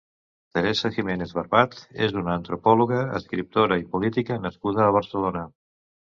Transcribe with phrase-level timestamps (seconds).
[0.57, 5.45] Teresa Giménez Barbat és una antropòloga, escriptora i política nascuda a Barcelona.